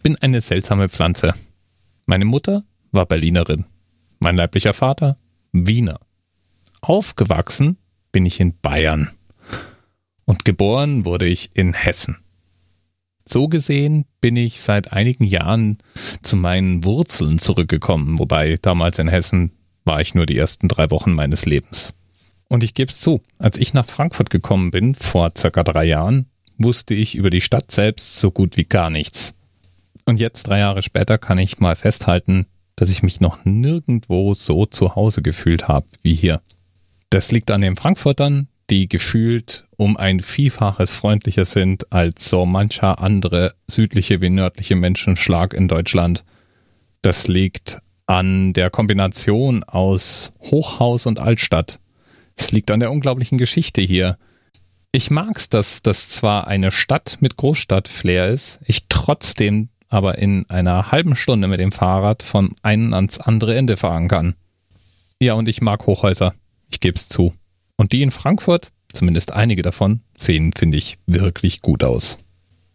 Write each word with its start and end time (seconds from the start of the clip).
Ich 0.00 0.02
bin 0.02 0.16
eine 0.22 0.40
seltsame 0.40 0.88
Pflanze. 0.88 1.34
Meine 2.06 2.24
Mutter 2.24 2.64
war 2.90 3.04
Berlinerin. 3.04 3.66
Mein 4.18 4.34
leiblicher 4.34 4.72
Vater 4.72 5.18
Wiener. 5.52 6.00
Aufgewachsen 6.80 7.76
bin 8.10 8.24
ich 8.24 8.40
in 8.40 8.58
Bayern. 8.62 9.10
Und 10.24 10.46
geboren 10.46 11.04
wurde 11.04 11.26
ich 11.26 11.50
in 11.52 11.74
Hessen. 11.74 12.16
So 13.26 13.46
gesehen 13.46 14.06
bin 14.22 14.36
ich 14.36 14.62
seit 14.62 14.90
einigen 14.90 15.24
Jahren 15.24 15.76
zu 16.22 16.34
meinen 16.34 16.82
Wurzeln 16.82 17.38
zurückgekommen, 17.38 18.18
wobei 18.18 18.56
damals 18.62 18.98
in 18.98 19.08
Hessen 19.08 19.52
war 19.84 20.00
ich 20.00 20.14
nur 20.14 20.24
die 20.24 20.38
ersten 20.38 20.68
drei 20.68 20.90
Wochen 20.90 21.12
meines 21.12 21.44
Lebens. 21.44 21.92
Und 22.48 22.64
ich 22.64 22.72
gebe 22.72 22.90
es 22.90 23.00
zu, 23.00 23.20
als 23.38 23.58
ich 23.58 23.74
nach 23.74 23.86
Frankfurt 23.86 24.30
gekommen 24.30 24.70
bin, 24.70 24.94
vor 24.94 25.32
circa 25.36 25.62
drei 25.62 25.84
Jahren, 25.84 26.24
wusste 26.56 26.94
ich 26.94 27.16
über 27.16 27.28
die 27.28 27.42
Stadt 27.42 27.70
selbst 27.70 28.18
so 28.18 28.30
gut 28.30 28.56
wie 28.56 28.64
gar 28.64 28.88
nichts. 28.88 29.34
Und 30.10 30.18
jetzt, 30.18 30.48
drei 30.48 30.58
Jahre 30.58 30.82
später, 30.82 31.18
kann 31.18 31.38
ich 31.38 31.60
mal 31.60 31.76
festhalten, 31.76 32.46
dass 32.74 32.90
ich 32.90 33.04
mich 33.04 33.20
noch 33.20 33.44
nirgendwo 33.44 34.34
so 34.34 34.66
zu 34.66 34.96
Hause 34.96 35.22
gefühlt 35.22 35.68
habe 35.68 35.86
wie 36.02 36.14
hier. 36.14 36.42
Das 37.10 37.30
liegt 37.30 37.52
an 37.52 37.60
den 37.60 37.76
Frankfurtern, 37.76 38.48
die 38.70 38.88
gefühlt 38.88 39.68
um 39.76 39.96
ein 39.96 40.18
Vielfaches 40.18 40.96
freundlicher 40.96 41.44
sind 41.44 41.92
als 41.92 42.28
so 42.28 42.44
mancher 42.44 42.98
andere 42.98 43.54
südliche 43.68 44.20
wie 44.20 44.30
nördliche 44.30 44.74
Menschenschlag 44.74 45.54
in 45.54 45.68
Deutschland. 45.68 46.24
Das 47.02 47.28
liegt 47.28 47.78
an 48.08 48.52
der 48.52 48.68
Kombination 48.68 49.62
aus 49.62 50.32
Hochhaus 50.40 51.06
und 51.06 51.20
Altstadt. 51.20 51.78
Es 52.34 52.50
liegt 52.50 52.72
an 52.72 52.80
der 52.80 52.90
unglaublichen 52.90 53.38
Geschichte 53.38 53.80
hier. 53.80 54.18
Ich 54.90 55.12
mag's, 55.12 55.48
dass 55.48 55.82
das 55.82 56.08
zwar 56.08 56.48
eine 56.48 56.72
Stadt 56.72 57.18
mit 57.20 57.36
Großstadt-Flair 57.36 58.30
ist, 58.30 58.58
ich 58.64 58.88
trotzdem 58.88 59.68
aber 59.90 60.18
in 60.18 60.48
einer 60.48 60.90
halben 60.90 61.16
Stunde 61.16 61.48
mit 61.48 61.60
dem 61.60 61.72
Fahrrad 61.72 62.22
von 62.22 62.54
einem 62.62 62.94
ans 62.94 63.18
andere 63.18 63.56
Ende 63.56 63.76
fahren 63.76 64.08
kann. 64.08 64.34
Ja, 65.20 65.34
und 65.34 65.48
ich 65.48 65.60
mag 65.60 65.86
Hochhäuser. 65.86 66.32
Ich 66.70 66.80
geb's 66.80 67.08
zu. 67.08 67.34
Und 67.76 67.92
die 67.92 68.02
in 68.02 68.10
Frankfurt, 68.10 68.68
zumindest 68.92 69.32
einige 69.32 69.62
davon, 69.62 70.00
sehen, 70.16 70.52
finde 70.56 70.78
ich, 70.78 70.98
wirklich 71.06 71.60
gut 71.60 71.84
aus. 71.84 72.18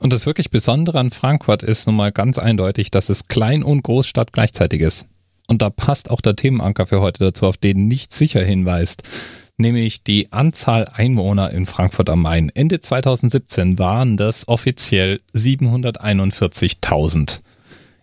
Und 0.00 0.12
das 0.12 0.26
wirklich 0.26 0.50
Besondere 0.50 0.98
an 0.98 1.10
Frankfurt 1.10 1.62
ist 1.62 1.86
nun 1.86 1.96
mal 1.96 2.12
ganz 2.12 2.38
eindeutig, 2.38 2.90
dass 2.90 3.08
es 3.08 3.28
Klein- 3.28 3.62
und 3.62 3.82
Großstadt 3.82 4.32
gleichzeitig 4.32 4.82
ist. 4.82 5.06
Und 5.48 5.62
da 5.62 5.70
passt 5.70 6.10
auch 6.10 6.20
der 6.20 6.36
Themenanker 6.36 6.86
für 6.86 7.00
heute 7.00 7.24
dazu, 7.24 7.46
auf 7.46 7.56
den 7.56 7.86
nicht 7.86 8.12
sicher 8.12 8.42
hinweist 8.44 9.08
nämlich 9.56 10.02
die 10.02 10.32
Anzahl 10.32 10.88
Einwohner 10.92 11.50
in 11.50 11.66
Frankfurt 11.66 12.10
am 12.10 12.22
Main. 12.22 12.50
Ende 12.54 12.80
2017 12.80 13.78
waren 13.78 14.16
das 14.16 14.48
offiziell 14.48 15.20
741.000. 15.34 17.40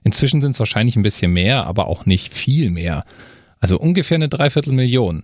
Inzwischen 0.04 0.42
sind 0.42 0.52
es 0.52 0.60
wahrscheinlich 0.60 0.96
ein 0.96 1.04
bisschen 1.04 1.34
mehr, 1.34 1.66
aber 1.66 1.88
auch 1.88 2.06
nicht 2.06 2.34
viel 2.34 2.70
mehr. 2.70 3.04
Also 3.60 3.80
ungefähr 3.80 4.16
eine 4.16 4.30
Dreiviertelmillion. 4.30 5.24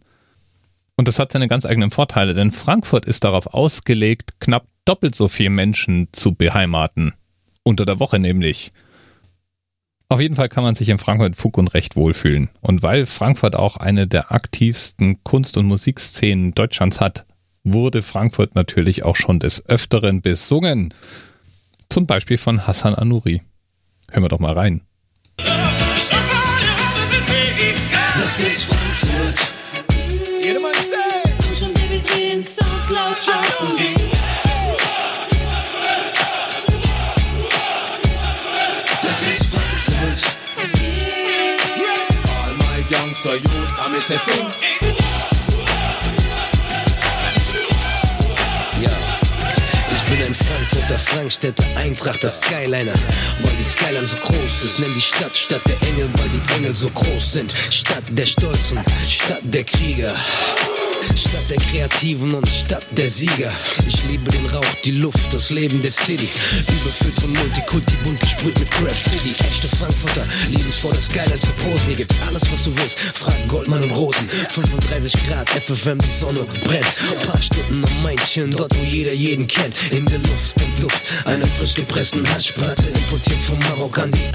Und 0.96 1.08
das 1.08 1.20
hat 1.20 1.32
seine 1.32 1.48
ganz 1.48 1.66
eigenen 1.66 1.92
Vorteile, 1.92 2.34
denn 2.34 2.52
Frankfurt 2.52 3.06
ist 3.06 3.24
darauf 3.24 3.54
ausgelegt, 3.54 4.40
knapp 4.40 4.66
doppelt 4.86 5.16
so 5.16 5.28
viele 5.28 5.50
Menschen 5.50 6.10
zu 6.12 6.36
beheimaten. 6.36 7.14
Unter 7.64 7.86
der 7.86 8.00
Woche 8.00 8.20
nämlich. 8.20 8.72
Auf 10.12 10.20
jeden 10.20 10.36
Fall 10.36 10.50
kann 10.50 10.64
man 10.64 10.74
sich 10.74 10.90
in 10.90 10.98
Frankfurt 10.98 11.36
Fug 11.36 11.60
und 11.60 11.68
Recht 11.76 11.96
wohlfühlen. 11.96 12.50
Und 12.62 12.82
weil 12.82 13.06
Frankfurt 13.06 13.56
auch 13.56 13.78
eine 13.78 14.08
der 14.08 14.32
aktivsten 14.32 15.24
Kunst- 15.24 15.56
und 15.56 15.68
Musikszenen 15.68 16.56
Deutschlands 16.56 17.00
hat, 17.00 17.28
wurde 17.64 18.02
Frankfurt 18.02 18.56
natürlich 18.56 19.04
auch 19.04 19.16
schon 19.16 19.40
des 19.40 19.64
Öfteren 19.68 20.22
besungen. 20.22 20.96
Zum 21.90 22.08
Beispiel 22.08 22.38
von 22.38 22.66
Hassan 22.66 22.96
Anuri. 22.96 23.44
Hören 24.10 24.24
wir 24.24 24.30
doch 24.30 24.40
mal 24.40 24.54
rein. 24.54 24.82
Das 28.18 28.40
ist 28.40 28.64
Frankfurt. 28.64 29.52
Jeder 30.42 30.60
mal 30.60 30.72
Komm 31.46 31.56
schon, 31.56 31.74
Baby, 31.74 32.02
dreh 32.04 32.32
den 32.32 32.42
Sound 32.42 32.90
laut 32.90 33.18
auf. 33.28 33.49
And 43.10 43.94
me 43.94 44.00
say 44.00 44.18
sing. 44.18 44.46
Ja, 48.80 48.90
ich 49.92 50.04
bin 50.04 50.26
ein 50.26 50.36
Frankfurter 50.36 51.00
Frankstädter 51.00 51.64
Eintracht, 51.76 52.24
der 52.24 52.30
Skyliner. 52.30 52.94
Weil 53.42 53.56
die 53.58 53.64
Skyline 53.64 54.06
so 54.06 54.16
groß 54.18 54.64
ist, 54.64 54.80
nenn 54.80 54.94
die 54.96 55.02
Stadt 55.02 55.36
Stadt 55.36 55.62
der 55.68 55.82
Engel, 55.90 56.08
weil 56.14 56.30
die 56.30 56.54
Engel 56.58 56.76
so 56.76 56.90
groß 56.90 57.34
sind. 57.34 57.54
Stadt 57.72 58.04
der 58.10 58.26
Stolzen, 58.26 58.80
Stadt 59.08 59.42
der 59.44 59.64
Krieger. 59.64 60.16
Stadt 61.16 61.50
der 61.50 61.58
Kreativen 61.58 62.34
und 62.34 62.48
Stadt 62.48 62.84
der 62.92 63.10
Sieger. 63.10 63.52
Ich 63.88 64.04
liebe 64.06 64.30
den 64.32 64.46
Rauch, 64.48 64.74
die 64.84 64.92
Luft, 64.92 65.34
das 65.34 65.50
Leben 65.50 65.82
der 65.82 65.92
City. 65.92 66.28
Überfüllt 66.68 67.14
von 67.22 67.32
Multikulti, 67.34 67.94
bunt 68.04 68.20
gesprüht 68.20 68.58
mit 68.60 68.70
Graffiti. 68.72 69.32
Echte 69.44 69.68
Frankfurter, 69.68 70.26
liebensvoll 70.50 70.92
das 70.92 71.10
Geile 71.10 71.34
zu 71.36 71.52
posen. 71.54 71.88
Hier 71.88 71.96
gibt 71.96 72.14
alles, 72.28 72.42
was 72.52 72.64
du 72.64 72.76
willst. 72.78 73.00
Frag 73.00 73.48
Goldmann 73.48 73.84
und 73.84 73.92
Rosen. 73.92 74.28
35 74.52 75.14
Grad, 75.28 75.50
FFM, 75.50 76.00
die 76.00 76.12
Sonne 76.12 76.46
brennt. 76.66 76.96
Paar 77.26 77.42
Stunden 77.42 77.84
am 77.86 78.04
Männchen, 78.04 78.52
dort 78.52 78.76
wo 78.78 78.84
jeder 78.84 79.14
jeden 79.14 79.48
kennt. 79.48 79.80
In 79.92 80.06
der 80.06 80.20
Luft, 80.20 80.60
der 80.60 80.68
Duft 80.82 81.04
einer 81.26 81.48
frisch 81.48 81.76
gepressten 81.76 82.28
Haschplatte. 82.34 82.90
Importiert 82.90 83.40
vom 83.40 83.60
Marokk 83.60 84.00
an 84.00 84.12
die 84.12 84.30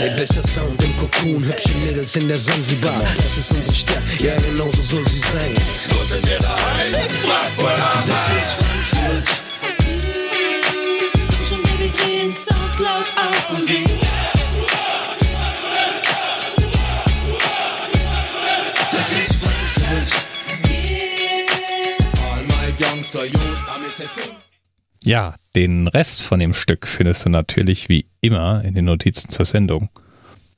Ey, 0.00 0.10
bester 0.16 0.46
Sound 0.46 0.82
im 0.82 0.96
Kokon. 0.96 1.44
Hübsche 1.44 1.76
Mädels 1.84 2.16
in 2.16 2.28
der 2.28 2.38
Zanzibar. 2.38 3.02
Das 3.16 3.38
ist 3.38 3.52
unsere 3.52 3.74
Stadt, 3.74 4.02
ja 4.18 4.34
genau 4.36 4.70
so 4.72 4.82
soll 4.82 5.08
sie 5.08 5.18
sein. 5.18 5.54
Wo 5.90 6.04
sind 6.04 6.28
wir 6.28 6.38
daheim? 6.38 6.92
Frankfurt 6.92 7.80
am 7.80 8.06
Das 8.06 8.28
ist 8.38 8.52
Frankfurt. 8.52 9.40
Das 18.92 19.12
ist 19.12 19.34
Frankfurt. 19.34 19.50
Ja, 25.02 25.34
den 25.56 25.88
Rest 25.88 26.22
von 26.22 26.38
dem 26.38 26.52
Stück 26.52 26.86
findest 26.86 27.24
du 27.24 27.30
natürlich 27.30 27.88
wie 27.88 28.06
immer 28.20 28.62
in 28.64 28.74
den 28.74 28.84
Notizen 28.84 29.30
zur 29.30 29.44
Sendung. 29.44 29.88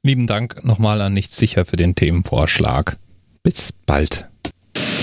Lieben 0.02 0.26
Dank 0.26 0.64
nochmal 0.64 1.00
an 1.00 1.14
Nichts 1.14 1.36
sicher 1.36 1.64
für 1.64 1.76
den 1.76 1.94
Themenvorschlag. 1.94 2.98
Bis 3.42 3.72
bald. 3.72 4.28